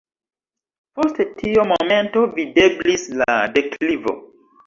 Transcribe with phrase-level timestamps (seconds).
[0.99, 4.17] Post tio momento videblis la deklivo.